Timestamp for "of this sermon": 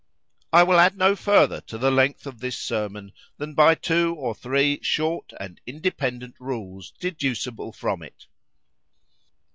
2.25-3.11